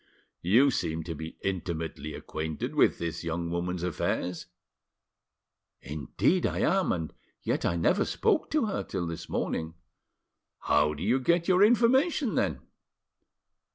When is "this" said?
2.97-3.23, 9.05-9.29